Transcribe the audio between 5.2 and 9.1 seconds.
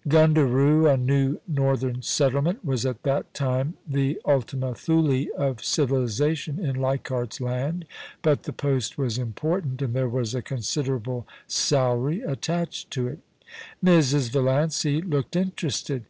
of civilisation in Leichardt's Land, but the post